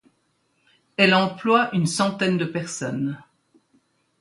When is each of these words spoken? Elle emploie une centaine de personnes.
Elle 0.97 1.13
emploie 1.13 1.69
une 1.75 1.85
centaine 1.85 2.39
de 2.39 2.45
personnes. 2.45 3.23